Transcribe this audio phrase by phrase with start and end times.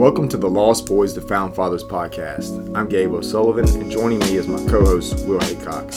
[0.00, 2.74] Welcome to the Lost Boys to Found Fathers podcast.
[2.74, 5.92] I'm Gabe O'Sullivan, and joining me is my co host, Will Haycock.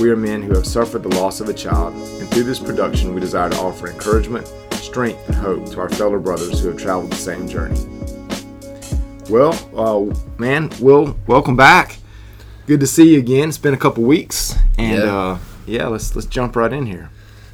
[0.00, 3.14] We are men who have suffered the loss of a child, and through this production,
[3.14, 7.12] we desire to offer encouragement, strength, and hope to our fellow brothers who have traveled
[7.12, 7.78] the same journey.
[9.30, 11.98] Well, uh, man, Will, welcome back.
[12.66, 13.48] Good to see you again.
[13.50, 15.16] It's been a couple weeks, and Yeah.
[15.16, 17.10] uh, yeah, let's let's jump right in here.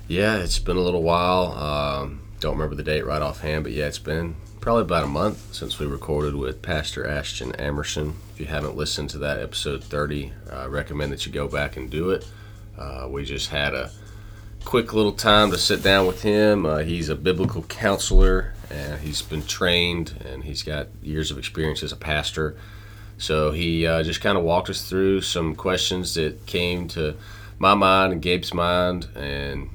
[0.08, 1.52] Yeah, it's been a little while.
[1.52, 5.54] Um, don't remember the date right offhand, but yeah, it's been probably about a month
[5.54, 8.16] since we recorded with Pastor Ashton Emerson.
[8.34, 11.88] If you haven't listened to that episode 30, I recommend that you go back and
[11.88, 12.26] do it.
[12.76, 13.93] Uh, we just had a
[14.64, 16.66] quick little time to sit down with him.
[16.66, 21.85] Uh, he's a biblical counselor, and he's been trained, and he's got years of experience
[21.85, 22.57] as a pastor.
[23.18, 27.14] So he uh, just kind of walked us through some questions that came to
[27.60, 29.71] my mind and Gabe's mind, and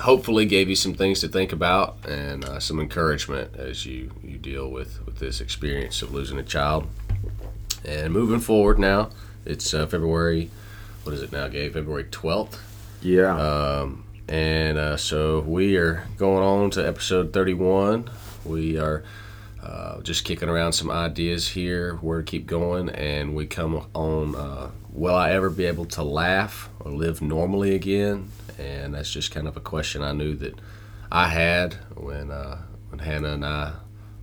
[0.00, 4.38] hopefully gave you some things to think about and uh, some encouragement as you, you
[4.38, 6.86] deal with, with this experience of losing a child.
[7.84, 9.10] And moving forward now,
[9.44, 10.50] it's uh, February,
[11.02, 11.72] what is it now, Gabe?
[11.74, 12.58] February 12th.
[13.02, 18.08] Yeah, Um, and uh, so we are going on to episode 31.
[18.46, 19.04] We are
[19.62, 24.34] uh, just kicking around some ideas here, where to keep going, and we come on
[24.34, 28.30] uh, will I ever be able to laugh or live normally again?
[28.58, 30.58] And that's just kind of a question I knew that
[31.10, 33.74] I had when, uh, when Hannah and I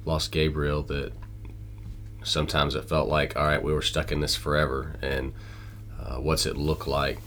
[0.06, 0.84] lost Gabriel.
[0.84, 1.14] That
[2.24, 5.34] sometimes it felt like, all right, we were stuck in this forever, and
[6.00, 7.20] uh, what's it look like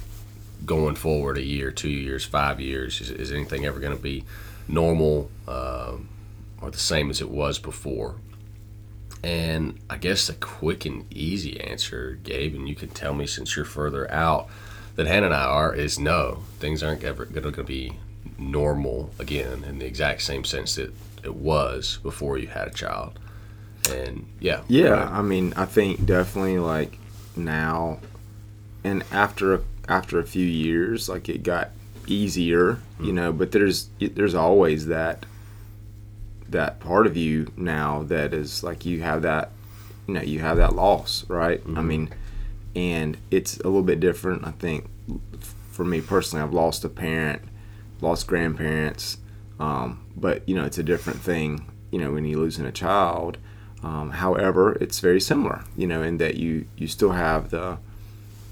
[0.64, 3.00] going forward a year, two years, five years?
[3.00, 4.24] Is, is anything ever going to be
[4.68, 6.08] normal um,
[6.61, 8.16] or the same as it was before?
[9.22, 13.56] And I guess the quick and easy answer, Gabe, and you can tell me since
[13.56, 14.48] you're further out
[14.97, 16.45] that Hannah and I are, is no.
[16.59, 17.98] Things aren't ever going to be
[18.39, 20.92] normal again in the exact same sense that
[21.23, 23.19] it was before you had a child.
[23.91, 25.06] And yeah, Yeah, right.
[25.06, 26.98] I mean, I think definitely like
[27.36, 28.01] now,
[28.83, 31.70] and after after a few years, like it got
[32.07, 33.14] easier, you mm-hmm.
[33.14, 33.33] know.
[33.33, 35.27] But there's there's always that
[36.48, 39.51] that part of you now that is like you have that,
[40.07, 41.61] you know, you have that loss, right?
[41.61, 41.86] I mm-hmm.
[41.86, 42.14] mean,
[42.74, 44.47] and it's a little bit different.
[44.47, 44.86] I think
[45.70, 47.42] for me personally, I've lost a parent,
[48.01, 49.19] lost grandparents,
[49.59, 51.70] um, but you know, it's a different thing.
[51.91, 53.39] You know, when you're losing a child.
[53.83, 57.79] Um, however, it's very similar, you know, in that you you still have the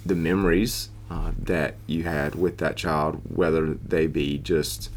[0.04, 4.90] the memories uh, that you had with that child, whether they be just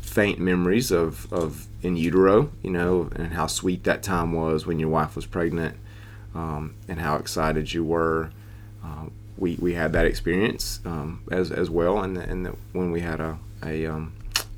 [0.00, 4.78] faint memories of, of in utero, you know, and how sweet that time was when
[4.78, 5.76] your wife was pregnant,
[6.34, 8.30] um, and how excited you were.
[8.84, 9.06] Uh,
[9.40, 13.20] we, we had that experience um, as, as well, and and the, when we had
[13.20, 14.12] a, a um,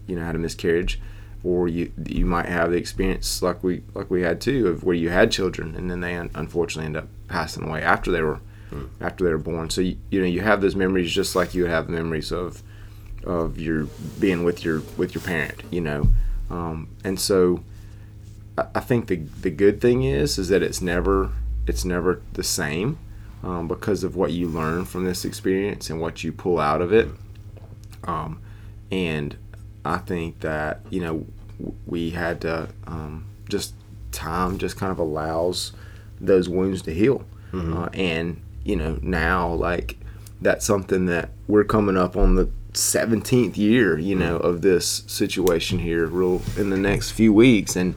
[0.06, 1.00] you know had a miscarriage,
[1.44, 4.94] or you you might have the experience like we like we had too of where
[4.94, 8.40] you had children and then they un- unfortunately end up passing away after they were
[9.00, 9.70] after they were born.
[9.70, 12.62] So you, you know you have those memories just like you would have memories of
[13.24, 13.84] of your
[14.18, 16.08] being with your with your parent, you know,
[16.50, 17.62] um, and so
[18.58, 21.30] I, I think the the good thing is is that it's never
[21.66, 22.98] it's never the same
[23.42, 26.92] um, because of what you learn from this experience and what you pull out of
[26.92, 27.08] it.
[28.04, 28.40] Um,
[28.90, 29.36] and
[29.84, 31.26] I think that you know
[31.86, 33.74] we had to um, just
[34.12, 35.72] time just kind of allows
[36.20, 37.24] those wounds to heal,
[37.76, 39.98] uh, and you know now like
[40.40, 45.78] that's something that we're coming up on the 17th year you know of this situation
[45.78, 47.76] here real in the next few weeks.
[47.76, 47.94] And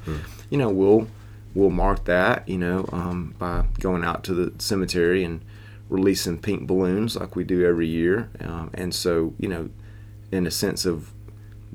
[0.50, 1.08] you know we'll
[1.56, 5.44] we'll mark that you know um, by going out to the cemetery and
[5.90, 9.70] releasing pink balloons like we do every year um, and so you know
[10.32, 11.12] in a sense of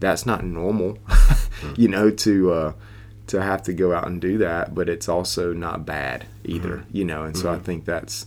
[0.01, 0.99] that's not normal,
[1.77, 2.73] you know, to uh,
[3.29, 7.05] to have to go out and do that, but it's also not bad either, you
[7.05, 7.25] know.
[7.25, 8.27] And so I think that's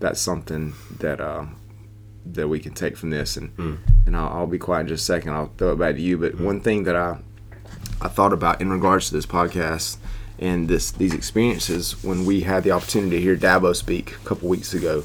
[0.00, 1.46] that's something that uh,
[2.26, 3.36] that we can take from this.
[3.36, 3.52] And
[4.06, 5.32] and I'll, I'll be quiet in just a second.
[5.32, 6.18] I'll throw it back to you.
[6.18, 7.18] But one thing that I
[8.00, 9.98] I thought about in regards to this podcast
[10.42, 14.48] and this these experiences when we had the opportunity to hear Dabo speak a couple
[14.48, 15.04] weeks ago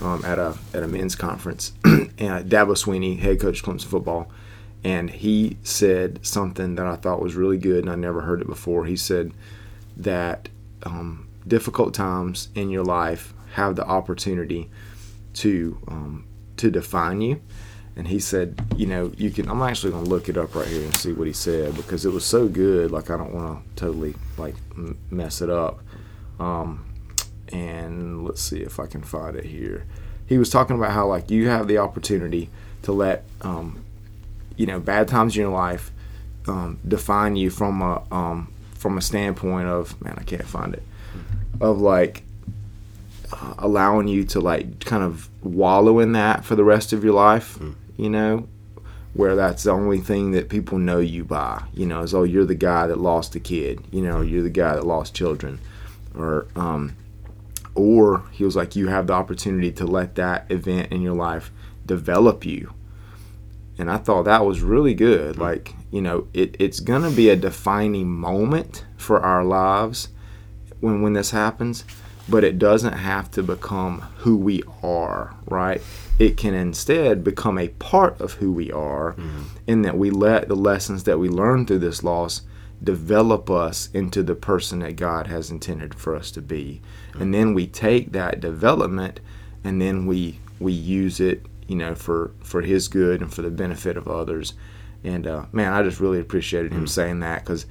[0.00, 4.30] um, at a at a men's conference, and Dabo Swinney, head coach Clemson football,
[4.84, 8.46] and he said something that I thought was really good, and I never heard it
[8.46, 8.84] before.
[8.86, 9.32] He said
[9.96, 10.48] that
[10.84, 14.70] um, difficult times in your life have the opportunity
[15.34, 16.26] to um,
[16.58, 17.40] to define you.
[17.96, 19.48] And he said, you know, you can.
[19.48, 22.12] I'm actually gonna look it up right here and see what he said because it
[22.12, 22.90] was so good.
[22.90, 25.80] Like I don't want to totally like m- mess it up.
[26.38, 26.84] Um,
[27.52, 29.86] and let's see if I can find it here.
[30.26, 32.50] He was talking about how like you have the opportunity
[32.82, 33.82] to let um,
[34.56, 35.90] you know bad times in your life
[36.48, 40.82] um, define you from a um, from a standpoint of man, I can't find it,
[41.60, 42.22] of like
[43.32, 47.14] uh, allowing you to like kind of wallow in that for the rest of your
[47.14, 47.58] life,
[47.96, 48.48] you know,
[49.14, 52.44] where that's the only thing that people know you by, you know, is oh you're
[52.44, 55.58] the guy that lost a kid, you know, you're the guy that lost children,
[56.14, 56.96] or um,
[57.74, 61.50] or he was like you have the opportunity to let that event in your life
[61.84, 62.72] develop you.
[63.78, 67.36] And i thought that was really good like you know it, it's gonna be a
[67.36, 70.08] defining moment for our lives
[70.80, 71.84] when when this happens
[72.28, 75.80] but it doesn't have to become who we are right
[76.18, 79.14] it can instead become a part of who we are
[79.66, 82.42] in that we let the lessons that we learn through this loss
[82.82, 86.82] develop us into the person that God has intended for us to be.
[87.18, 89.20] And then we take that development
[89.64, 93.50] and then we we use it, you know, for for his good and for the
[93.50, 94.54] benefit of others.
[95.04, 97.66] And uh, man, I just really appreciated him saying that cuz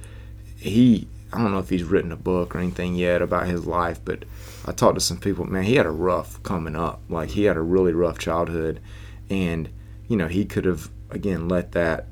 [0.56, 4.00] he I don't know if he's written a book or anything yet about his life,
[4.04, 4.24] but
[4.64, 7.00] I talked to some people, man, he had a rough coming up.
[7.08, 8.80] Like he had a really rough childhood
[9.28, 9.68] and
[10.08, 12.06] you know, he could have again let that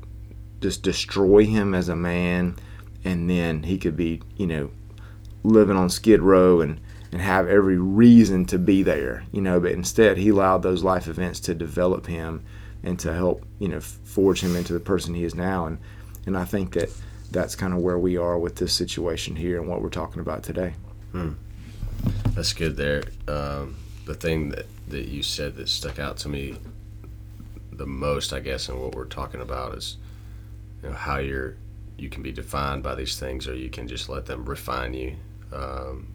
[0.61, 2.55] just destroy him as a man
[3.03, 4.71] and then he could be, you know,
[5.43, 6.79] living on Skid Row and
[7.11, 9.59] and have every reason to be there, you know.
[9.59, 12.43] But instead, he allowed those life events to develop him
[12.83, 15.65] and to help, you know, forge him into the person he is now.
[15.65, 15.77] And
[16.25, 16.89] and I think that
[17.35, 20.41] that's kind of where we are with this situation here and what we're talking about
[20.41, 20.73] today.
[22.33, 23.03] That's good there.
[23.27, 26.57] Um, the thing that, that you said that stuck out to me
[27.73, 29.97] the most, I guess, and what we're talking about is
[30.81, 31.57] you know, how you're
[31.97, 35.15] you can be defined by these things, or you can just let them refine you.
[35.53, 36.13] Um,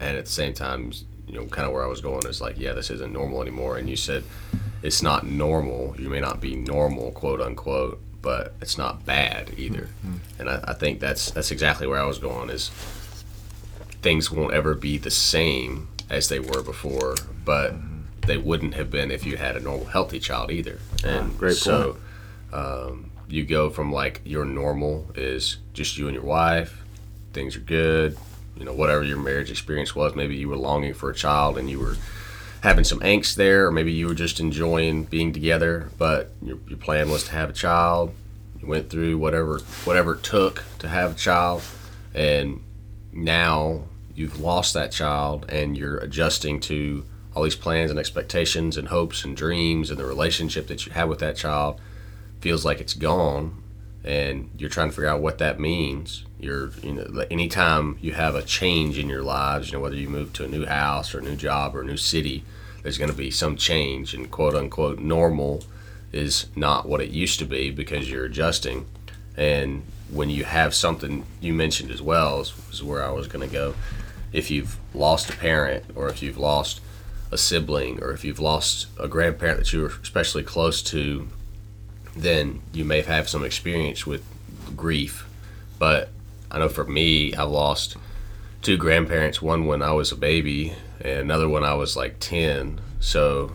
[0.00, 0.92] and at the same time,
[1.32, 3.78] you know, kind of where I was going is like, yeah, this isn't normal anymore.
[3.78, 4.22] And you said
[4.82, 5.96] it's not normal.
[5.98, 9.88] You may not be normal, quote unquote, but it's not bad either.
[10.06, 10.16] Mm-hmm.
[10.38, 12.50] And I, I think that's that's exactly where I was going.
[12.50, 12.68] Is
[14.02, 18.02] things won't ever be the same as they were before, but mm-hmm.
[18.26, 20.80] they wouldn't have been if you had a normal, healthy child either.
[21.02, 21.96] Ah, and great so,
[22.52, 26.82] um, you go from like your normal is just you and your wife,
[27.32, 28.18] things are good,
[28.56, 30.14] you know, whatever your marriage experience was.
[30.14, 31.96] Maybe you were longing for a child and you were
[32.62, 36.78] having some angst there, or maybe you were just enjoying being together, but your, your
[36.78, 38.14] plan was to have a child.
[38.60, 41.62] You went through whatever whatever it took to have a child,
[42.14, 42.62] and
[43.12, 43.82] now
[44.14, 47.04] you've lost that child and you're adjusting to
[47.34, 51.08] all these plans and expectations and hopes and dreams and the relationship that you have
[51.08, 51.80] with that child
[52.40, 53.62] feels like it's gone
[54.04, 58.34] and you're trying to figure out what that means you're you know anytime you have
[58.34, 61.18] a change in your lives you know whether you move to a new house or
[61.18, 62.44] a new job or a new city
[62.82, 65.64] there's going to be some change and quote unquote normal
[66.12, 68.86] is not what it used to be because you're adjusting
[69.36, 73.46] and when you have something you mentioned as well is, is where i was going
[73.46, 73.74] to go
[74.32, 76.80] if you've lost a parent or if you've lost
[77.30, 81.28] a sibling or if you've lost a grandparent that you were especially close to
[82.16, 84.24] then you may have some experience with
[84.76, 85.26] grief.
[85.78, 86.10] But
[86.52, 87.96] I know for me, I lost
[88.60, 92.78] two grandparents, one when I was a baby and another when I was like 10.
[93.00, 93.52] So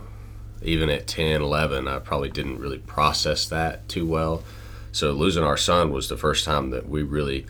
[0.63, 4.43] even at 10, 11, I probably didn't really process that too well.
[4.91, 7.45] So losing our son was the first time that we really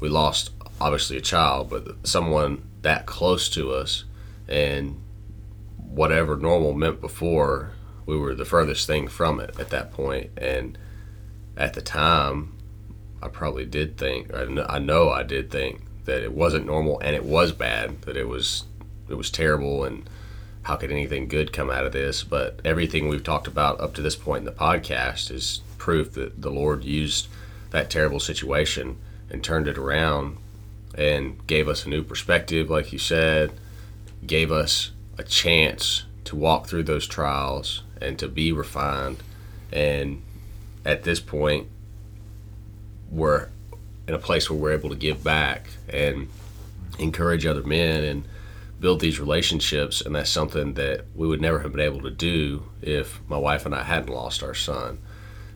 [0.00, 4.04] we lost obviously a child, but someone that close to us
[4.48, 5.00] and
[5.76, 7.72] whatever normal meant before
[8.04, 10.76] we were the furthest thing from it at that point and
[11.56, 12.52] at the time
[13.22, 16.98] i probably did think I kn- I know i did think that it wasn't normal
[17.00, 18.64] and it was bad that it was
[19.08, 20.08] it was terrible and
[20.62, 24.02] how could anything good come out of this but everything we've talked about up to
[24.02, 27.28] this point in the podcast is proof that the lord used
[27.70, 28.96] that terrible situation
[29.30, 30.36] and turned it around
[30.94, 33.52] and gave us a new perspective like you said
[34.26, 39.22] gave us a chance to walk through those trials and to be refined.
[39.72, 40.22] And
[40.84, 41.68] at this point,
[43.10, 43.48] we're
[44.06, 46.28] in a place where we're able to give back and
[46.98, 48.24] encourage other men and
[48.80, 50.00] build these relationships.
[50.00, 53.66] And that's something that we would never have been able to do if my wife
[53.66, 54.98] and I hadn't lost our son.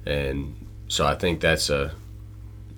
[0.07, 1.93] And so I think that's a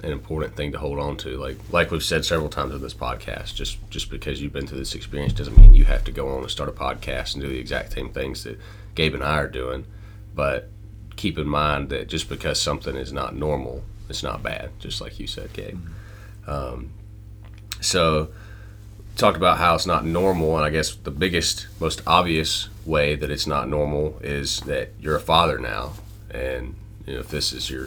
[0.02, 1.36] an important thing to hold on to.
[1.36, 4.78] Like like we've said several times on this podcast, just just because you've been through
[4.78, 7.48] this experience doesn't mean you have to go on and start a podcast and do
[7.48, 8.58] the exact same things that
[8.94, 9.86] Gabe and I are doing.
[10.34, 10.70] But
[11.16, 14.70] keep in mind that just because something is not normal, it's not bad.
[14.78, 15.80] Just like you said, Gabe.
[16.46, 16.90] Um,
[17.80, 18.28] so
[19.16, 23.30] talked about how it's not normal, and I guess the biggest, most obvious way that
[23.30, 25.94] it's not normal is that you're a father now,
[26.30, 26.74] and
[27.06, 27.86] you know if this is your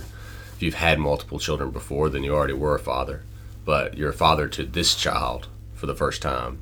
[0.55, 3.23] if you've had multiple children before, then you already were a father.
[3.65, 6.57] but you're a father to this child for the first time,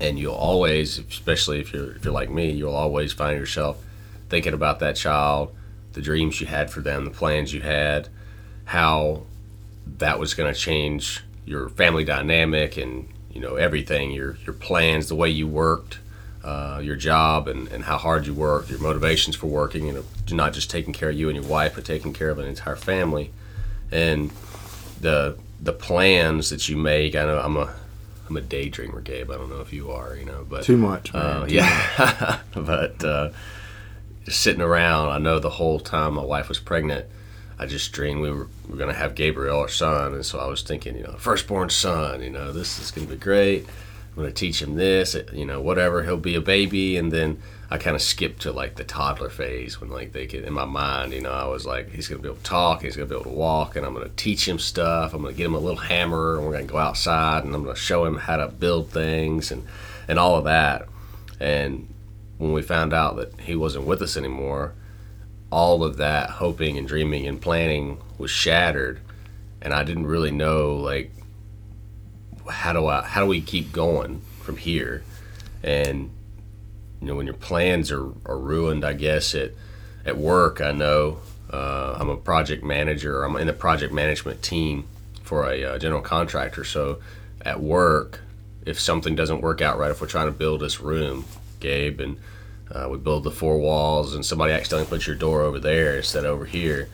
[0.00, 3.84] and you'll always, especially if you're if you're like me, you'll always find yourself
[4.30, 5.54] thinking about that child,
[5.92, 8.08] the dreams you had for them, the plans you had,
[8.64, 9.22] how
[9.98, 15.08] that was going to change your family dynamic and you know everything your your plans
[15.08, 15.98] the way you worked
[16.44, 20.04] uh, your job and, and how hard you worked your motivations for working you know
[20.30, 22.76] not just taking care of you and your wife but taking care of an entire
[22.76, 23.30] family.
[23.90, 24.30] And
[25.00, 27.74] the the plans that you make I know I'm a
[28.28, 29.30] I'm a daydreamer Gabe.
[29.30, 31.22] I don't know if you are you know but too much man.
[31.22, 32.40] Uh, yeah.
[32.54, 33.30] but uh,
[34.24, 37.06] just sitting around I know the whole time my wife was pregnant
[37.58, 40.38] I just dreamed we were, we were going to have Gabriel, our son, and so
[40.40, 43.66] I was thinking, you know, firstborn son, you know, this is going to be great.
[44.10, 46.02] I'm going to teach him this, you know, whatever.
[46.02, 49.80] He'll be a baby, and then I kind of skipped to like the toddler phase
[49.80, 52.22] when like they could in my mind, you know, I was like, he's going to
[52.22, 54.16] be able to talk, he's going to be able to walk, and I'm going to
[54.16, 55.14] teach him stuff.
[55.14, 57.54] I'm going to get him a little hammer, and we're going to go outside, and
[57.54, 59.66] I'm going to show him how to build things and
[60.06, 60.86] and all of that.
[61.40, 61.92] And
[62.38, 64.74] when we found out that he wasn't with us anymore
[65.50, 69.00] all of that hoping and dreaming and planning was shattered
[69.64, 71.10] and I didn't really know like
[72.48, 75.02] how do I how do we keep going from here?
[75.62, 76.10] And
[77.00, 79.52] you know when your plans are, are ruined I guess at
[80.04, 81.18] at work I know
[81.50, 84.86] uh, I'm a project manager I'm in the project management team
[85.22, 86.64] for a uh, general contractor.
[86.64, 87.00] So
[87.40, 88.20] at work
[88.66, 91.24] if something doesn't work out right if we're trying to build this room
[91.60, 92.18] Gabe and
[92.70, 96.24] uh, we build the four walls, and somebody accidentally puts your door over there instead
[96.24, 96.88] of over here,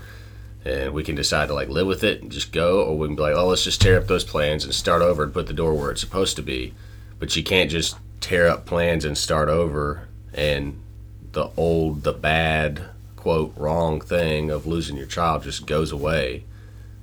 [0.65, 3.17] and we can decide to like live with it and just go, or we can
[3.17, 5.53] be like, oh, let's just tear up those plans and start over and put the
[5.53, 6.75] door where it's supposed to be.
[7.19, 10.81] But you can't just tear up plans and start over, and
[11.33, 12.83] the old, the bad,
[13.17, 16.45] quote, wrong thing of losing your child just goes away.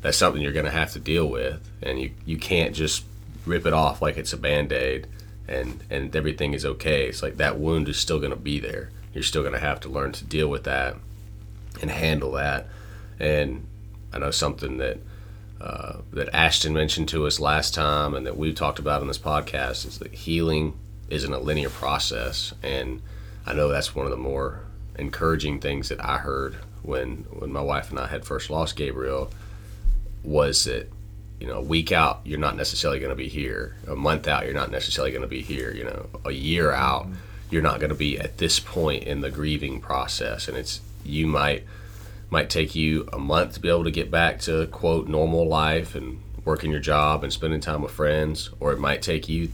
[0.01, 3.05] That's something you're going to have to deal with, and you you can't just
[3.45, 5.07] rip it off like it's a band aid
[5.47, 7.07] and and everything is okay.
[7.07, 8.91] It's like that wound is still going to be there.
[9.13, 10.95] You're still going to have to learn to deal with that
[11.81, 12.67] and handle that.
[13.19, 13.65] And
[14.13, 14.99] I know something that
[15.59, 19.17] uh, that Ashton mentioned to us last time, and that we've talked about in this
[19.17, 20.77] podcast is that healing
[21.09, 22.53] isn't a linear process.
[22.61, 23.01] And
[23.45, 24.61] I know that's one of the more
[24.99, 29.31] encouraging things that I heard when when my wife and I had first lost Gabriel
[30.23, 30.91] was that
[31.39, 33.75] you know, a week out, you're not necessarily going to be here.
[33.87, 35.71] A month out, you're not necessarily going to be here.
[35.71, 37.15] You know, a year out, mm-hmm.
[37.51, 40.47] you're not going to be at this point in the grieving process.
[40.47, 41.63] And it's you might
[42.29, 45.95] might take you a month to be able to get back to quote normal life
[45.95, 49.49] and working your job and spending time with friends, or it might take you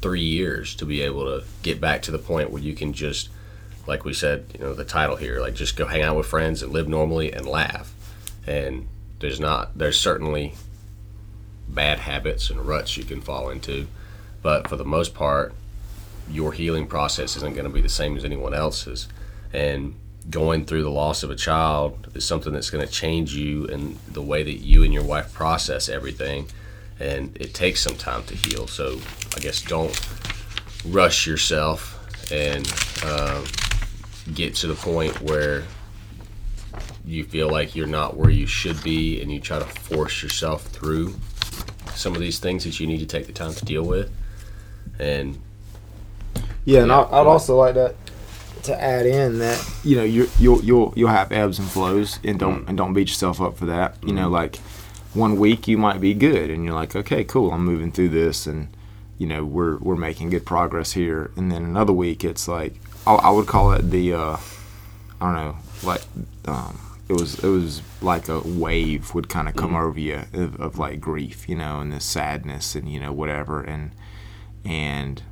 [0.00, 3.30] three years to be able to get back to the point where you can just,
[3.86, 6.62] like we said, you know, the title here, like just go hang out with friends
[6.62, 7.94] and live normally and laugh.
[8.46, 8.86] And
[9.20, 10.54] there's not, there's certainly
[11.68, 13.86] bad habits and ruts you can fall into.
[14.42, 15.54] But for the most part,
[16.30, 19.08] your healing process isn't going to be the same as anyone else's.
[19.52, 19.94] And
[20.30, 23.98] going through the loss of a child is something that's going to change you and
[24.10, 26.48] the way that you and your wife process everything.
[26.98, 28.66] And it takes some time to heal.
[28.66, 29.00] So
[29.36, 29.98] I guess don't
[30.86, 31.90] rush yourself
[32.30, 32.70] and
[33.02, 33.44] uh,
[34.32, 35.64] get to the point where
[37.04, 40.62] you feel like you're not where you should be and you try to force yourself
[40.66, 41.14] through
[41.94, 44.10] some of these things that you need to take the time to deal with.
[44.98, 45.40] And
[46.64, 47.94] yeah, and yeah, I, would also like that
[48.64, 52.38] to add in that you know you you'll you'll you'll have ebbs and flows and
[52.38, 53.96] don't mm and don't beat yourself up for that.
[54.02, 54.56] You mm know, like
[55.12, 58.46] one week you might be good and you're like, okay, cool, I'm moving through this
[58.46, 58.68] and
[59.18, 61.30] you know we're we're making good progress here.
[61.36, 62.74] And then another week it's like
[63.06, 64.36] I, I would call it the uh,
[65.20, 66.02] I don't know like
[66.46, 69.86] um, it was it was like a wave would kind of come mm-hmm.
[69.86, 73.62] over you of, of, like grief, you know, and the sadness and you know whatever,
[73.62, 73.90] and
[74.64, 75.22] and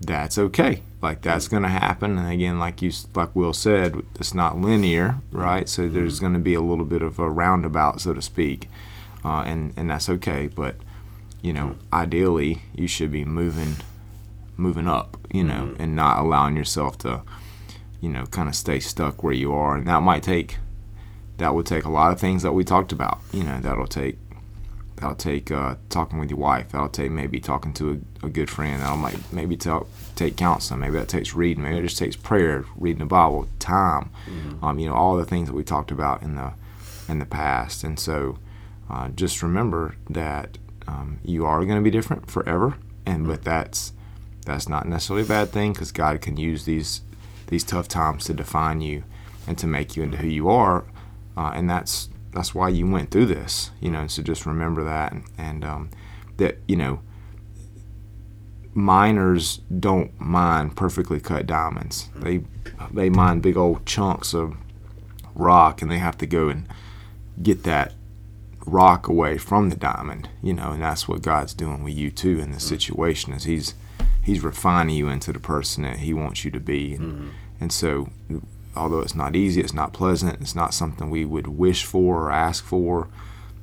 [0.00, 0.82] that's okay.
[1.02, 1.56] Like that's mm-hmm.
[1.56, 2.16] gonna happen.
[2.16, 5.68] And again, like you like Will said, it's not linear, right?
[5.68, 6.26] So there's mm-hmm.
[6.26, 8.68] gonna be a little bit of a roundabout, so to speak,
[9.24, 10.46] uh, and and that's okay.
[10.46, 10.76] But
[11.42, 13.76] you know, ideally, you should be moving
[14.56, 15.82] moving up, you know, mm-hmm.
[15.82, 17.22] and not allowing yourself to
[18.00, 20.58] you know kind of stay stuck where you are, and that might take
[21.40, 23.18] that would take a lot of things that we talked about.
[23.32, 24.18] You know, that'll take
[24.96, 26.70] that'll take uh, talking with your wife.
[26.70, 28.80] That'll take maybe talking to a, a good friend.
[28.80, 30.80] That'll might maybe talk, take counseling.
[30.80, 31.64] Maybe that takes reading.
[31.64, 34.10] Maybe it just takes prayer, reading the Bible, time.
[34.26, 34.64] Mm-hmm.
[34.64, 36.52] Um, you know, all the things that we talked about in the
[37.08, 37.82] in the past.
[37.82, 38.38] And so,
[38.88, 42.76] uh, just remember that um, you are going to be different forever.
[43.06, 43.94] And but that's
[44.44, 47.00] that's not necessarily a bad thing because God can use these
[47.46, 49.04] these tough times to define you
[49.46, 50.84] and to make you into who you are
[51.36, 54.06] uh, and that's that's why you went through this, you know.
[54.06, 55.90] So just remember that, and, and um,
[56.36, 57.00] that you know
[58.74, 62.08] miners don't mine perfectly cut diamonds.
[62.16, 62.42] They
[62.92, 64.56] they mine big old chunks of
[65.34, 66.66] rock, and they have to go and
[67.42, 67.94] get that
[68.66, 70.28] rock away from the diamond.
[70.42, 73.32] You know, and that's what God's doing with you too in this situation.
[73.32, 73.74] Is He's
[74.22, 77.28] He's refining you into the person that He wants you to be, and, mm-hmm.
[77.60, 78.10] and so.
[78.76, 82.30] Although it's not easy, it's not pleasant, it's not something we would wish for or
[82.30, 83.08] ask for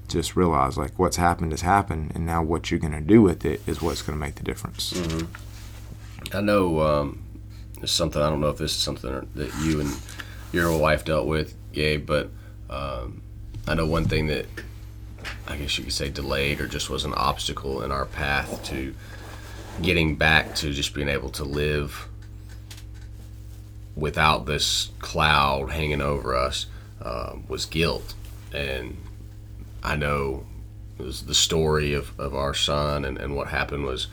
[0.08, 3.46] just realize like what's happened has happened, and now what you're going to do with
[3.46, 4.94] it is what's going to make the difference.
[4.94, 6.36] Mm-hmm.
[6.36, 7.24] I know um,
[7.82, 8.22] it's something.
[8.22, 9.94] I don't know if this is something that you and
[10.52, 12.30] your wife dealt with, Gabe, but
[12.70, 13.22] um,
[13.68, 14.46] I know one thing that
[15.48, 18.96] I guess you could say delayed or just was an obstacle in our path to
[19.82, 22.08] getting back to just being able to live
[23.98, 26.68] without this cloud hanging over us
[27.02, 28.14] uh, was guilt
[28.54, 28.96] and
[29.84, 30.46] I know
[31.00, 34.08] it was the story of, of our son and, and what happened was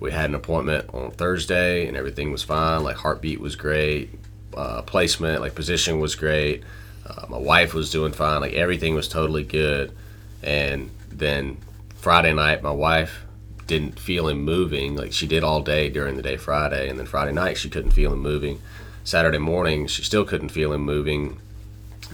[0.00, 2.82] we had an appointment on Thursday and everything was fine.
[2.82, 4.10] Like heartbeat was great,
[4.56, 6.62] uh, placement, like position was great.
[7.06, 8.40] Uh, my wife was doing fine.
[8.40, 9.96] Like everything was totally good.
[10.42, 11.56] And then
[11.96, 13.24] Friday night, my wife
[13.66, 14.96] didn't feel him moving.
[14.96, 17.90] Like she did all day during the day Friday, and then Friday night she couldn't
[17.90, 18.60] feel him moving.
[19.08, 21.40] Saturday morning she still couldn't feel him moving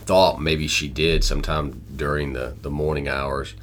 [0.07, 3.55] thought maybe she did sometime during the, the morning hours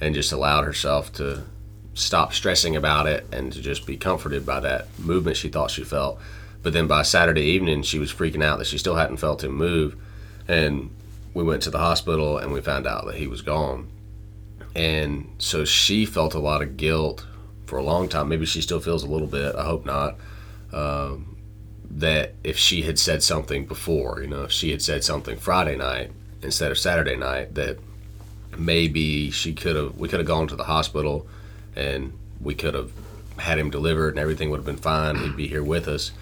[0.00, 1.44] and just allowed herself to
[1.92, 5.84] stop stressing about it and to just be comforted by that movement she thought she
[5.84, 6.18] felt.
[6.62, 9.52] But then by Saturday evening, she was freaking out that she still hadn't felt him
[9.52, 9.94] move.
[10.48, 10.88] And
[11.34, 13.90] we went to the hospital and we found out that he was gone.
[14.74, 17.26] And so she felt a lot of guilt
[17.66, 18.30] for a long time.
[18.30, 19.54] Maybe she still feels a little bit.
[19.56, 20.16] I hope not.
[20.72, 21.27] Um,
[21.90, 25.76] that if she had said something before, you know, if she had said something Friday
[25.76, 26.10] night
[26.42, 27.78] instead of Saturday night, that
[28.56, 31.26] maybe she could have, we could have gone to the hospital
[31.74, 32.92] and we could have
[33.38, 35.16] had him delivered and everything would have been fine.
[35.16, 36.12] He'd be here with us.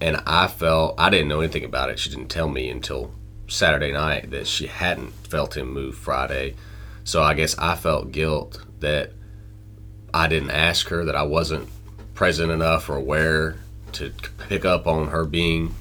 [0.00, 1.98] And I felt, I didn't know anything about it.
[1.98, 3.12] She didn't tell me until
[3.48, 6.54] Saturday night that she hadn't felt him move Friday.
[7.04, 9.12] So I guess I felt guilt that
[10.12, 11.68] I didn't ask her, that I wasn't
[12.14, 13.56] present enough or aware
[13.92, 14.12] to
[14.48, 15.74] pick up on her being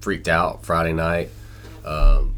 [0.00, 1.30] freaked out Friday night.
[1.84, 2.34] Um,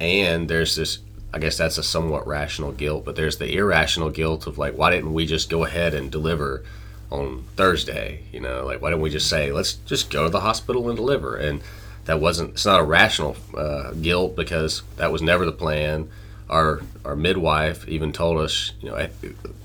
[0.00, 0.98] and there's this,
[1.32, 4.90] I guess that's a somewhat rational guilt, but there's the irrational guilt of like, why
[4.90, 6.64] didn't we just go ahead and deliver
[7.10, 8.24] on Thursday?
[8.32, 10.96] You know, like, why didn't we just say, let's just go to the hospital and
[10.96, 11.36] deliver?
[11.36, 11.60] And
[12.04, 16.08] that wasn't, it's not a rational uh, guilt because that was never the plan.
[16.48, 19.08] Our, our midwife even told us, you know,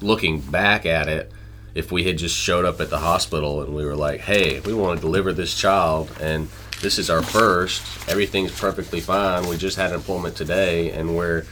[0.01, 1.31] looking back at it,
[1.75, 4.73] if we had just showed up at the hospital and we were like, hey, we
[4.73, 6.47] want to deliver this child and
[6.81, 9.47] this is our first, everything's perfectly fine.
[9.47, 11.45] We just had an appointment today and we're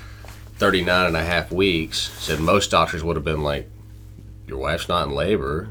[0.56, 2.12] 39 and a half weeks.
[2.20, 3.70] Said most doctors would have been like,
[4.46, 5.70] your wife's not in labor.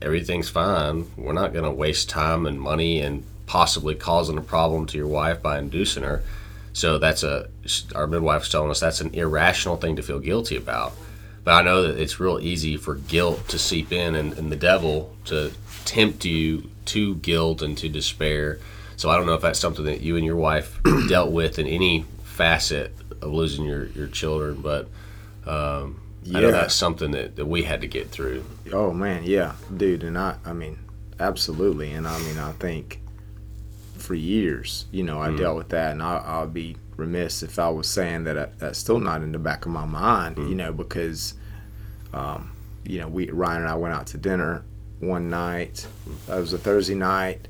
[0.00, 1.10] Everything's fine.
[1.16, 5.08] We're not going to waste time and money and possibly causing a problem to your
[5.08, 6.22] wife by inducing her.
[6.72, 7.48] So that's a,
[7.94, 10.94] our midwife's telling us that's an irrational thing to feel guilty about.
[11.44, 14.56] But I know that it's real easy for guilt to seep in and, and the
[14.56, 15.52] devil to
[15.84, 18.58] tempt you to guilt and to despair.
[18.96, 21.66] So I don't know if that's something that you and your wife dealt with in
[21.66, 24.88] any facet of losing your, your children, but
[25.46, 26.38] um, yeah.
[26.38, 28.44] I know that's something that, that we had to get through.
[28.72, 30.78] Oh man, yeah, dude, and I, I mean,
[31.20, 33.00] absolutely, and I mean, I think
[33.96, 35.38] for years, you know, I mm.
[35.38, 38.78] dealt with that, and I, I'll be remiss if I was saying that I, that's
[38.78, 40.48] still not in the back of my mind, mm.
[40.48, 41.34] you know, because,
[42.12, 42.52] um,
[42.84, 44.64] you know, we Ryan and I went out to dinner
[45.00, 45.86] one night.
[46.28, 47.48] It was a Thursday night,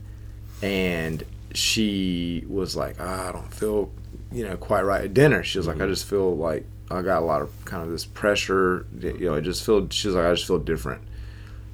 [0.62, 3.90] and she was like, oh, "I don't feel,
[4.33, 5.78] you know, quite right at dinner." She was mm-hmm.
[5.78, 9.26] like, "I just feel like I got a lot of kind of this pressure, you
[9.26, 11.02] know, I just feel." She was like, "I just feel different."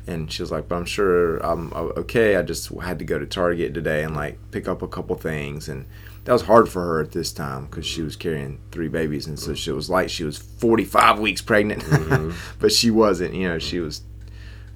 [0.07, 2.37] and she was like, "But I'm sure I'm okay.
[2.37, 5.69] I just had to go to Target today and like pick up a couple things,
[5.69, 5.87] and
[6.25, 9.39] that was hard for her at this time because she was carrying three babies, and
[9.39, 12.33] so she was like she was 45 weeks pregnant, mm-hmm.
[12.59, 13.35] but she wasn't.
[13.35, 14.03] You know, she was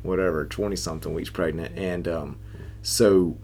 [0.02, 2.38] whatever 20 something weeks pregnant, and um,
[2.82, 3.36] so,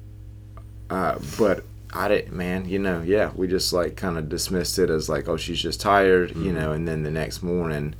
[0.89, 2.69] uh, but I didn't, man.
[2.69, 5.81] You know, yeah, we just like kind of dismissed it as like, oh, she's just
[5.81, 6.47] tired, mm-hmm.
[6.47, 7.95] you know, and then the next morning,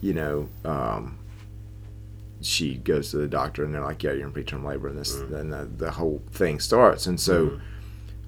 [0.00, 0.48] you know.
[0.64, 1.18] Um,
[2.42, 5.16] she goes to the doctor and they're like, "Yeah, you're in preterm labor," and this,
[5.16, 5.34] mm-hmm.
[5.34, 7.06] and the, the whole thing starts.
[7.06, 7.62] And so, mm-hmm.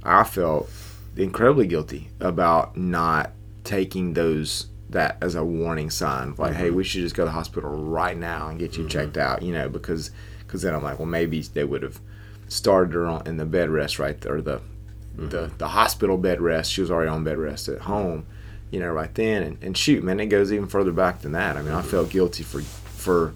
[0.02, 0.70] I felt
[1.18, 3.33] incredibly guilty about not
[3.64, 6.62] taking those that as a warning sign like mm-hmm.
[6.62, 8.88] hey we should just go to the hospital right now and get you mm-hmm.
[8.88, 12.00] checked out you know because because then i'm like well maybe they would have
[12.48, 15.28] started her on, in the bed rest right there the mm-hmm.
[15.28, 18.24] the the hospital bed rest she was already on bed rest at home
[18.70, 21.59] you know right then and, and shoot man it goes even further back than that
[21.59, 22.62] i mean i felt guilty for
[22.98, 23.33] for,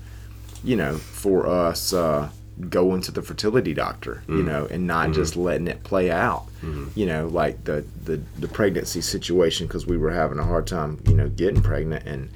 [0.63, 2.29] you know, for us uh,
[2.69, 4.45] going to the fertility doctor, you mm.
[4.45, 5.15] know, and not mm-hmm.
[5.15, 6.89] just letting it play out, mm-hmm.
[6.95, 11.01] you know, like the the the pregnancy situation because we were having a hard time,
[11.07, 12.31] you know, getting pregnant and.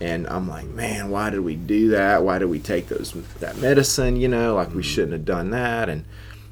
[0.00, 2.24] And I'm like, man, why did we do that?
[2.24, 4.16] Why did we take those that medicine?
[4.16, 4.80] You know, like we mm-hmm.
[4.80, 5.88] shouldn't have done that.
[5.88, 6.04] And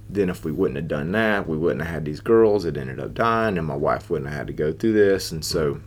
[0.09, 2.65] then if we wouldn't have done that, we wouldn't have had these girls.
[2.65, 5.33] It ended up dying, and my wife wouldn't have had to go through this.
[5.33, 5.81] And so,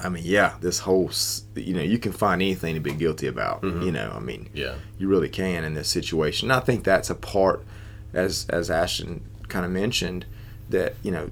[0.00, 1.10] I mean, yeah, this whole,
[1.54, 3.62] you know, you can find anything to be guilty about.
[3.62, 3.82] Mm-hmm.
[3.82, 4.74] You know, I mean, Yeah.
[4.98, 6.50] you really can in this situation.
[6.50, 7.64] And I think that's a part,
[8.12, 10.24] as as Ashton kind of mentioned,
[10.70, 11.30] that you know,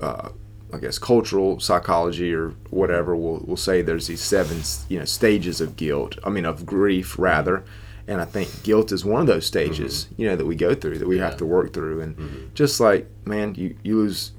[0.00, 0.30] uh,
[0.72, 5.60] I guess cultural psychology or whatever will will say there's these seven you know stages
[5.60, 6.18] of guilt.
[6.24, 7.64] I mean of grief rather.
[8.08, 10.22] And I think guilt is one of those stages, mm-hmm.
[10.22, 12.00] you know, that we go through that we have to work through.
[12.00, 12.54] And mm-hmm.
[12.54, 14.32] just like man, you you lose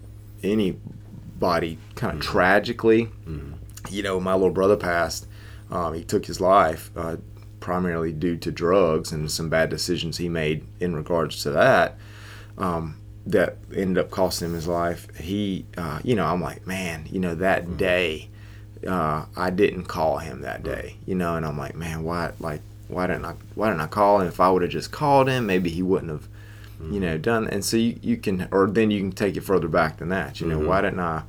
[0.43, 3.10] anybody kind of tragically.
[3.89, 5.28] You know, my little brother passed.
[5.72, 7.17] Um, he took his life uh,
[7.60, 11.98] primarily due to drugs and some bad decisions he made in regards to that.
[12.58, 15.08] Um, that ended up costing him his life.
[15.15, 18.30] He, uh, you know, I'm like, man, you know, that day,
[18.86, 22.62] uh, I didn't call him that day, you know, and I'm like, man, why, like,
[22.89, 24.28] why didn't I, why didn't I call him?
[24.28, 26.28] If I would have just called him, maybe he wouldn't have,
[26.91, 27.48] you know, done.
[27.48, 30.41] And so you, you can, or then you can take it further back than that.
[30.41, 31.24] You know, why didn't I?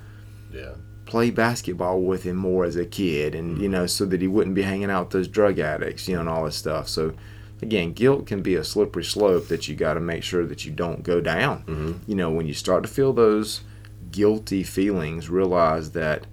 [0.52, 0.72] Yeah.
[1.14, 4.56] Play basketball with him more as a kid and you know so that he wouldn't
[4.56, 6.88] be hanging out with those drug addicts you know and all this stuff.
[6.88, 7.14] So
[7.62, 10.72] again guilt can be a slippery slope that you got to make sure that you
[10.72, 11.62] don't go down.
[11.66, 12.10] Mm-hmm.
[12.10, 13.60] You know when you start to feel those
[14.10, 16.26] guilty feelings realize that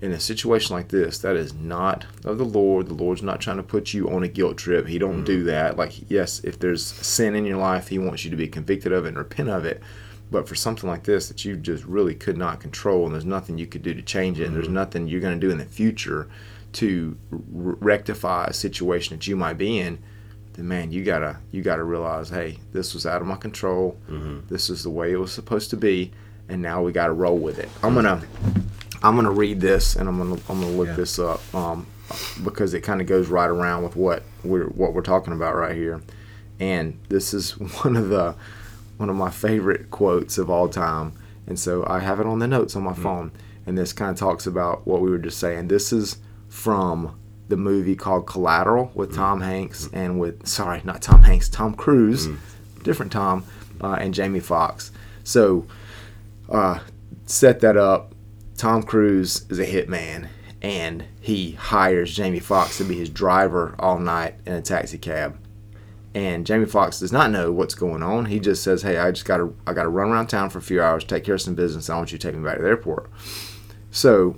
[0.00, 2.86] in a situation like this that is not of the lord.
[2.86, 4.86] The lord's not trying to put you on a guilt trip.
[4.86, 5.48] He don't do mm-hmm.
[5.48, 5.76] that.
[5.76, 9.04] Like yes if there's sin in your life he wants you to be convicted of
[9.04, 9.82] it and repent of it
[10.32, 13.58] but for something like this that you just really could not control, and there's nothing
[13.58, 15.64] you could do to change it, and there's nothing you're going to do in the
[15.64, 16.28] future
[16.72, 17.38] to r-
[17.80, 19.98] rectify a situation that you might be in,
[20.54, 23.96] then man, you gotta you gotta realize, hey, this was out of my control.
[24.48, 26.12] This is the way it was supposed to be,
[26.48, 27.68] and now we got to roll with it.
[27.82, 28.22] I'm gonna
[29.02, 30.96] I'm gonna read this, and I'm gonna I'm gonna look Yeah.
[30.96, 31.86] this up um,
[32.44, 35.74] because it kind of goes right around with what we're what we're talking about right
[35.76, 36.00] here,
[36.60, 38.34] and this is one of the
[39.02, 41.12] one of my favorite quotes of all time.
[41.48, 43.32] And so I have it on the notes on my phone.
[43.66, 45.66] And this kind of talks about what we were just saying.
[45.66, 51.24] This is from the movie called Collateral with Tom Hanks and with, sorry, not Tom
[51.24, 52.28] Hanks, Tom Cruise,
[52.84, 53.44] different Tom,
[53.80, 54.92] uh, and Jamie Foxx.
[55.24, 55.66] So
[56.48, 56.78] uh,
[57.26, 58.14] set that up.
[58.56, 60.28] Tom Cruise is a hitman,
[60.60, 65.41] and he hires Jamie Foxx to be his driver all night in a taxi cab
[66.14, 68.26] and Jamie Foxx does not know what's going on.
[68.26, 70.58] He just says, "Hey, I just got to I got to run around town for
[70.58, 71.88] a few hours, take care of some business.
[71.88, 73.10] I want you to take me back to the airport."
[73.90, 74.36] So,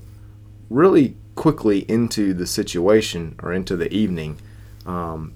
[0.71, 4.39] really quickly into the situation or into the evening,
[4.87, 5.33] um,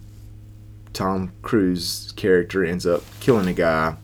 [0.92, 3.96] Tom Cruise's character ends up killing a guy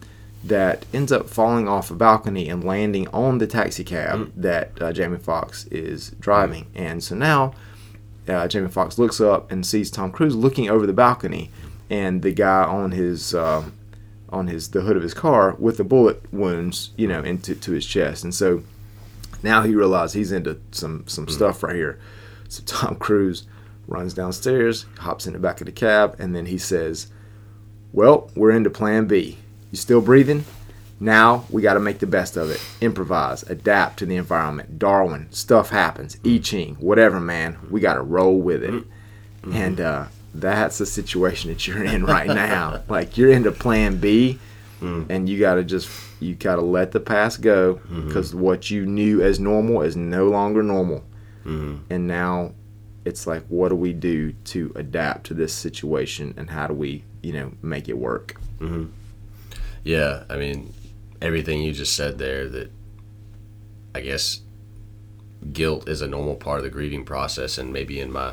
[0.45, 4.93] that ends up falling off a balcony and landing on the taxi cab that uh,
[4.93, 6.67] Jamie Foxx is driving.
[6.75, 7.55] And so now
[8.29, 11.51] uh, Jamie Foxx looks up and sees Tom Cruise looking over the balcony,
[11.91, 13.65] and the guy on his uh,
[14.31, 17.73] on his the hood of his car with the bullet wounds, you know, into to
[17.73, 18.25] his chest.
[18.25, 18.63] And so
[19.43, 21.99] now he realizes he's into some some stuff right here.
[22.49, 23.47] So Tom Cruise
[23.87, 27.09] runs downstairs, hops in the back of the cab, and then he says,
[27.93, 29.39] "Well, we're into Plan B.
[29.71, 30.45] You still breathing?"
[31.01, 32.65] Now we got to make the best of it.
[32.81, 34.79] Improvise, adapt to the environment.
[34.79, 36.17] Darwin, stuff happens.
[36.25, 37.59] I Ching, whatever, man.
[37.71, 38.85] We got to roll with it.
[39.53, 42.83] And uh, that's the situation that you're in right now.
[42.89, 44.39] like you're into Plan B,
[44.81, 45.07] mm.
[45.09, 45.89] and you got to just
[46.21, 48.09] you got to let the past go mm-hmm.
[48.09, 51.05] because what you knew as normal is no longer normal.
[51.45, 51.77] Mm-hmm.
[51.91, 52.53] And now
[53.05, 57.05] it's like, what do we do to adapt to this situation, and how do we,
[57.23, 58.37] you know, make it work?
[58.59, 58.87] Mm-hmm.
[59.85, 60.73] Yeah, I mean,
[61.21, 62.71] everything you just said there that
[63.95, 64.41] I guess
[65.53, 68.33] guilt is a normal part of the grieving process and maybe in my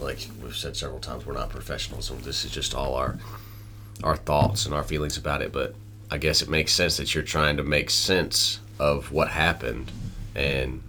[0.00, 3.18] like we've said several times we're not professionals and this is just all our
[4.02, 5.74] our thoughts and our feelings about it but
[6.10, 9.92] I guess it makes sense that you're trying to make sense of what happened
[10.34, 10.82] and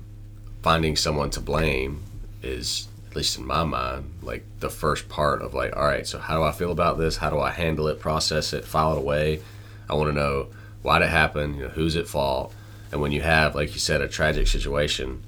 [0.63, 2.01] finding someone to blame
[2.41, 6.17] is at least in my mind like the first part of like all right so
[6.17, 8.99] how do I feel about this how do I handle it process it file it
[8.99, 9.41] away
[9.89, 10.47] I want to know
[10.81, 12.53] why did it happen, you know, who's at fault.
[12.91, 15.23] And when you have, like you said, a tragic situation,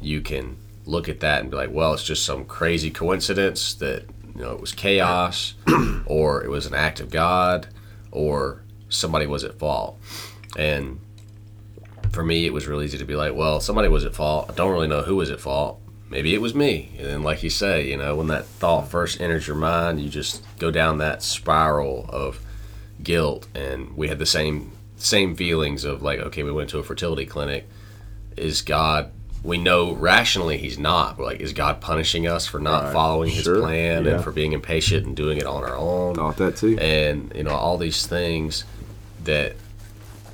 [0.00, 4.04] you can look at that and be like, well, it's just some crazy coincidence that,
[4.34, 5.54] you know, it was chaos
[6.06, 7.68] or it was an act of God
[8.12, 10.00] or somebody was at fault.
[10.56, 11.00] And
[12.12, 14.50] for me, it was really easy to be like, well, somebody was at fault.
[14.50, 15.80] I don't really know who was at fault.
[16.08, 16.92] maybe it was me.
[16.98, 20.08] And then, like you say, you know, when that thought first enters your mind, you
[20.08, 22.40] just go down that spiral of
[23.02, 23.48] guilt.
[23.54, 27.26] And we had the same same feelings of like, okay, we went to a fertility
[27.26, 27.68] clinic.
[28.36, 29.10] Is God?
[29.46, 31.16] We know rationally He's not.
[31.18, 32.92] We're like, is God punishing us for not Right.
[32.92, 33.60] following His Sure.
[33.60, 34.14] plan Yeah.
[34.16, 36.16] and for being impatient and doing it on our own?
[36.16, 36.76] Thought that too.
[36.80, 38.64] and you know all these things
[39.24, 39.54] that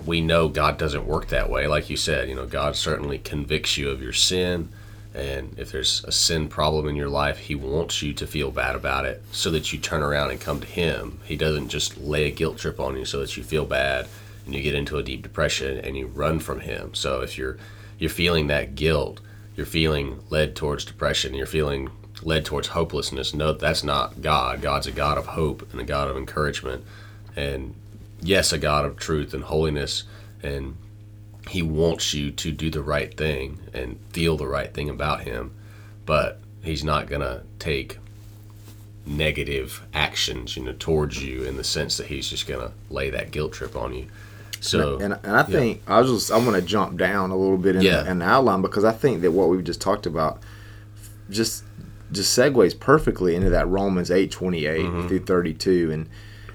[0.06, 1.66] we know God doesn't work that way.
[1.66, 4.70] Like you said, you know God certainly convicts you of your sin,
[5.14, 8.74] and if there's a sin problem in your life, He wants you to feel bad
[8.74, 11.18] about it so that you turn around and come to Him.
[11.24, 14.08] He doesn't just lay a guilt trip on you so that you feel bad
[14.46, 16.94] and you get into a deep depression and you run from Him.
[16.94, 17.58] So if you're
[18.02, 19.20] you're feeling that guilt,
[19.54, 21.88] you're feeling led towards depression, you're feeling
[22.20, 23.32] led towards hopelessness.
[23.32, 24.60] No, that's not God.
[24.60, 26.84] God's a God of hope and a God of encouragement.
[27.36, 27.76] And
[28.20, 30.02] yes, a God of truth and holiness.
[30.42, 30.76] And
[31.48, 35.54] He wants you to do the right thing and feel the right thing about Him.
[36.04, 37.98] But He's not going to take
[39.06, 43.10] negative actions, you know, towards you in the sense that He's just going to lay
[43.10, 44.08] that guilt trip on you.
[44.62, 47.58] So, and, and I think I was just I'm going to jump down a little
[47.58, 48.04] bit in, Yeah.
[48.04, 50.40] the, in the outline because I think that what we've just talked about
[51.28, 51.64] just
[52.12, 55.08] just segues perfectly into that Romans eight mm-hmm.
[55.08, 56.08] through thirty two, and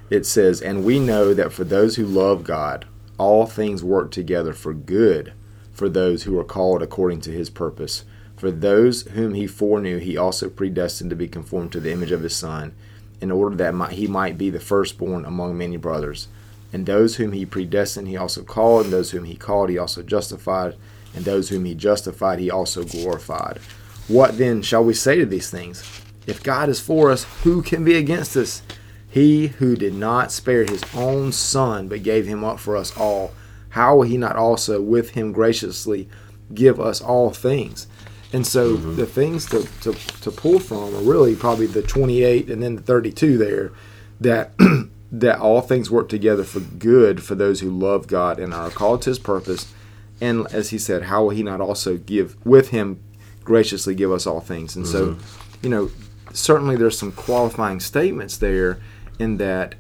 [0.10, 2.86] it says, "And we know that for those who love God,
[3.18, 5.34] all things work together for good,
[5.74, 8.06] for those who are called according to His purpose.
[8.38, 12.22] For those whom He foreknew, He also predestined to be conformed to the image of
[12.22, 12.74] His Son,
[13.20, 16.30] in order that might, He might be the firstborn among many brothers."
[16.74, 18.86] And those whom he predestined, he also called.
[18.86, 20.76] And those whom he called, he also justified.
[21.16, 23.60] And those whom he justified, he also glorified.
[24.08, 25.84] What then shall we say to these things?
[26.26, 28.62] If God is for us, who can be against us?
[29.10, 33.32] He who did not spare his own son, but gave him up for us all,
[33.70, 36.10] how will he not also with him graciously
[36.54, 37.88] give us all things?
[38.34, 38.96] And so mm-hmm.
[38.96, 42.82] the things to, to, to pull from are really probably the 28 and then the
[42.82, 43.72] 32 there
[44.20, 44.52] that
[45.12, 49.02] that all things work together for good for those who love God and are called
[49.04, 49.74] to his purpose.
[50.20, 53.00] And as he said, how will he not also give with him
[53.44, 54.76] graciously give us all things?
[54.76, 55.58] And so, mm-hmm.
[55.64, 55.90] you know,
[56.34, 58.80] certainly there's some qualifying statements there
[59.20, 59.76] in that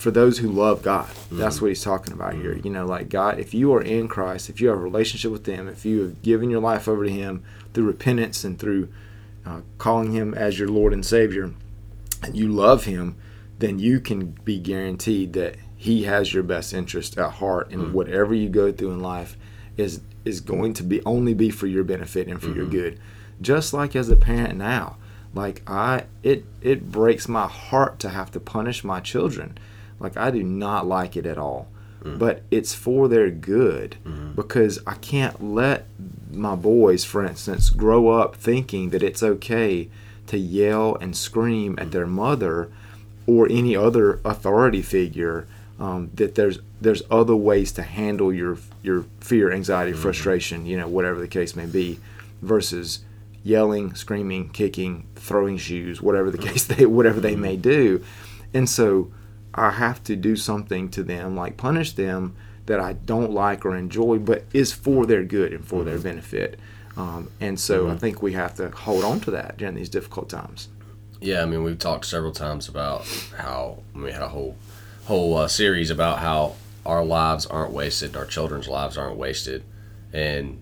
[0.00, 1.08] for those who love God.
[1.30, 1.64] That's mm-hmm.
[1.64, 2.54] what he's talking about here.
[2.54, 2.66] Mm-hmm.
[2.66, 5.46] You know, like God, if you are in Christ, if you have a relationship with
[5.46, 7.42] Him, if you have given your life over to Him
[7.74, 8.88] through repentance and through
[9.44, 11.52] uh, calling Him as your Lord and Savior,
[12.22, 13.16] and you love Him,
[13.60, 17.92] then you can be guaranteed that He has your best interest at heart, and mm-hmm.
[17.92, 19.36] whatever you go through in life
[19.76, 22.70] is is going to be only be for your benefit and for your mm-hmm.
[22.72, 23.00] good.
[23.40, 24.96] Just like as a parent now,
[25.34, 29.56] like I, it it breaks my heart to have to punish my children.
[29.98, 31.68] Like I do not like it at all.
[32.02, 32.18] Mm.
[32.18, 34.32] But it's for their good mm-hmm.
[34.32, 35.86] because I can't let
[36.32, 39.90] my boys, for instance, grow up thinking that it's okay
[40.28, 41.92] to yell and scream at mm.
[41.92, 42.70] their mother
[43.30, 45.46] or any other authority figure.
[45.78, 50.88] Um, that there's there's other ways to handle your your fear, anxiety, frustration, you know,
[50.88, 51.98] whatever the case may be,
[52.42, 53.00] versus
[53.42, 58.04] yelling, screaming, kicking, throwing shoes, whatever the case they whatever they may do.
[58.52, 59.10] And so
[59.54, 63.74] I have to do something to them, like punish them that I don't like or
[63.76, 66.58] enjoy, but is for their good and for their benefit.
[66.96, 70.28] Um, and so I think we have to hold on to that during these difficult
[70.28, 70.68] times.
[71.20, 73.06] Yeah, I mean, we've talked several times about
[73.36, 74.56] how we had a whole
[75.04, 76.54] whole uh, series about how
[76.86, 79.62] our lives aren't wasted, our children's lives aren't wasted,
[80.12, 80.58] and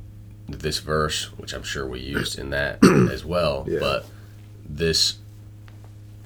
[0.49, 3.79] this verse, which I'm sure we used in that as well, Yeah.
[3.81, 4.07] but
[4.69, 5.17] this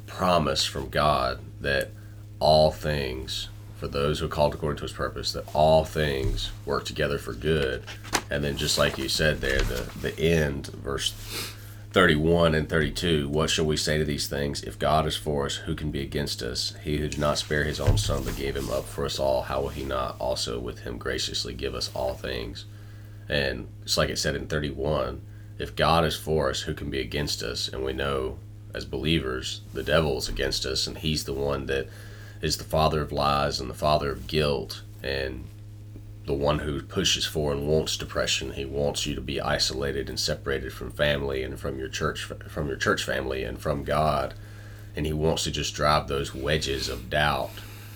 [0.06, 1.90] promise from God that
[2.38, 6.84] all things for those who are called according to his purpose that all things work
[6.84, 7.82] together for good
[8.30, 11.14] and then just like you said there the the end verse
[11.92, 14.62] 31 and 32 what shall we say to these things?
[14.62, 16.74] If god is for us who can be against us?
[16.82, 19.42] He who did not spare his own son but gave him up for us all
[19.42, 22.64] how will he not also with him graciously give us all things?
[23.28, 25.20] And it's like it said in 31
[25.58, 27.68] if god is for us who can be against us?
[27.68, 28.38] And we know
[28.74, 31.88] as believers the devil is against us and he's the one that
[32.40, 34.82] is the father of lies and the father of guilt.
[35.02, 35.44] And
[36.24, 38.52] the one who pushes for and wants depression.
[38.52, 42.68] He wants you to be isolated and separated from family and from your church from
[42.68, 44.34] your church family and from God.
[44.94, 47.50] And he wants to just drive those wedges of doubt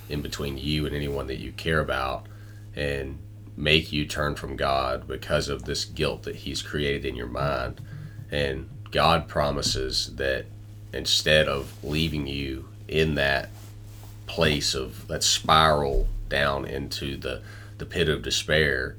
[0.08, 2.26] in between you and anyone that you care about
[2.74, 3.18] and
[3.56, 7.80] make you turn from God because of this guilt that he's created in your mind.
[8.30, 10.46] And God promises that
[10.92, 13.50] instead of leaving you in that
[14.26, 17.42] place of that spiral down into the
[17.78, 18.96] the pit of despair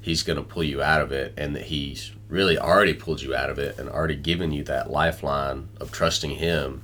[0.00, 3.34] he's going to pull you out of it and that he's really already pulled you
[3.34, 6.82] out of it and already given you that lifeline of trusting Him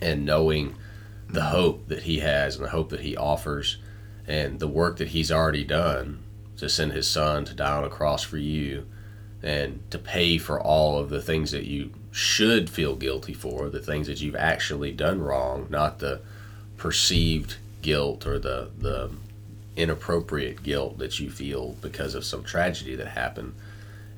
[0.00, 0.74] and knowing
[1.28, 3.78] the hope that He has and the hope that He offers
[4.28, 6.22] and the work that He's already done
[6.58, 8.86] to send His Son to die on a cross for you
[9.42, 13.80] and to pay for all of the things that you should feel guilty for, the
[13.80, 16.20] things that you've actually done wrong, not the
[16.76, 19.10] perceived guilt or the, the
[19.76, 23.54] inappropriate guilt that you feel because of some tragedy that happened.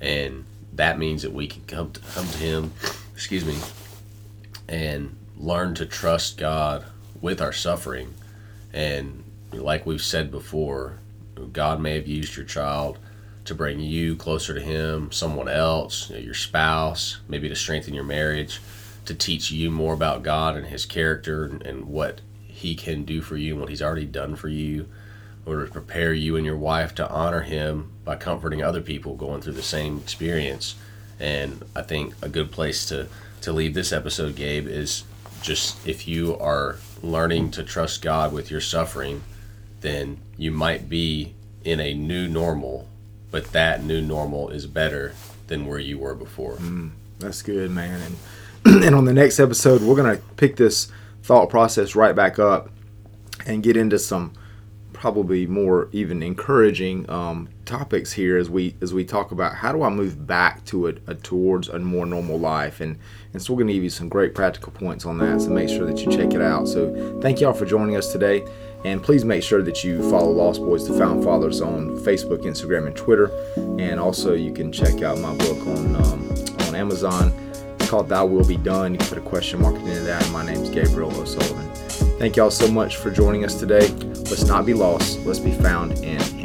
[0.01, 2.73] And that means that we can come to, come to Him,
[3.12, 3.57] excuse me,
[4.68, 6.85] and learn to trust God
[7.21, 8.14] with our suffering.
[8.73, 10.99] And like we've said before,
[11.53, 12.99] God may have used your child
[13.44, 17.94] to bring you closer to Him, someone else, you know, your spouse, maybe to strengthen
[17.94, 18.61] your marriage,
[19.07, 23.23] to teach you more about God and His character and, and what He can do
[23.23, 24.87] for you and what He's already done for you,
[25.48, 29.40] or to prepare you and your wife to honor Him by comforting other people going
[29.40, 30.74] through the same experience.
[31.20, 33.08] And I think a good place to,
[33.42, 35.04] to leave this episode, Gabe, is
[35.42, 39.22] just if you are learning to trust God with your suffering,
[39.80, 41.34] then you might be
[41.64, 42.88] in a new normal
[43.30, 45.12] but that new normal is better
[45.48, 46.56] than where you were before.
[46.56, 48.00] Mm, that's good, man.
[48.64, 50.90] And and on the next episode, we're gonna pick this
[51.22, 52.70] thought process right back up
[53.46, 54.32] and get into some
[54.98, 59.82] probably more even encouraging um, topics here as we as we talk about how do
[59.82, 62.98] I move back to a, towards a more normal life and
[63.32, 65.68] and so we're going to give you some great practical points on that so make
[65.68, 68.44] sure that you check it out so thank y'all for joining us today
[68.84, 72.87] and please make sure that you follow Lost Boys the Found Fathers on Facebook, Instagram,
[72.87, 73.28] and Twitter.
[73.56, 76.30] And also, you can check out my book on um,
[76.68, 77.32] on Amazon.
[77.80, 78.92] It's called Thou Will Be Done.
[78.92, 80.22] You can put a question mark into that.
[80.22, 81.68] And my name is Gabriel O'Sullivan.
[82.18, 83.88] Thank y'all so much for joining us today.
[84.31, 85.21] Let's not be lost.
[85.21, 86.38] Let's be found in